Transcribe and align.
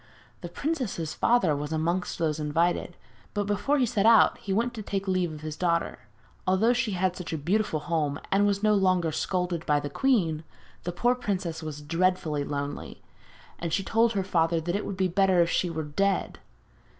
The 0.41 0.49
princess's 0.49 1.13
father 1.13 1.55
was 1.55 1.71
amongst 1.71 2.17
those 2.17 2.39
invited, 2.39 2.97
but 3.35 3.43
before 3.45 3.77
he 3.77 3.85
set 3.85 4.07
out 4.07 4.39
he 4.39 4.51
went 4.51 4.73
to 4.73 4.81
take 4.81 5.07
leave 5.07 5.31
of 5.31 5.41
his 5.41 5.55
daughter. 5.55 5.99
Although 6.47 6.73
she 6.73 6.93
had 6.93 7.15
such 7.15 7.31
a 7.33 7.37
beautiful 7.37 7.81
home, 7.81 8.19
and 8.31 8.47
was 8.47 8.63
no 8.63 8.73
longer 8.73 9.11
scolded 9.11 9.63
by 9.67 9.79
the 9.79 9.91
queen, 9.91 10.43
the 10.85 10.91
poor 10.91 11.13
princess 11.13 11.61
was 11.61 11.83
dreadfully 11.83 12.43
lonely, 12.43 13.03
and 13.59 13.71
she 13.71 13.83
told 13.83 14.13
her 14.13 14.23
father 14.23 14.59
that 14.59 14.75
it 14.75 14.87
would 14.87 14.97
be 14.97 15.07
better 15.07 15.39
if 15.43 15.51
she 15.51 15.69
were 15.69 15.83
dead. 15.83 16.39